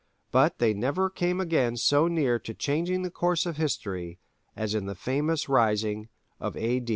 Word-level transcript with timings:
But 0.31 0.57
they 0.57 0.73
never 0.73 1.11
came 1.11 1.39
again 1.39 1.77
so 1.77 2.07
near 2.07 2.39
to 2.39 2.55
changing 2.55 3.03
the 3.03 3.11
course 3.11 3.45
of 3.45 3.57
history 3.57 4.17
as 4.55 4.73
in 4.73 4.87
the 4.87 4.95
famous 4.95 5.47
rising 5.47 6.09
of 6.39 6.57
A. 6.57 6.83